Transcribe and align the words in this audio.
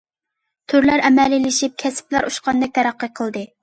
تۈرلەر 0.73 1.03
ئەمەلىيلىشىپ، 1.11 1.79
كەسىپلەر 1.87 2.29
ئۇچقاندەك 2.33 2.79
تەرەققىي 2.81 3.19
قىلدى. 3.23 3.51